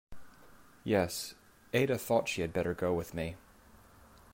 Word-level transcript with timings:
Yes, 0.83 1.35
Ada 1.75 1.95
thought 1.99 2.27
she 2.27 2.41
had 2.41 2.51
better 2.51 2.73
go 2.73 2.91
with 2.91 3.13
me. 3.13 3.35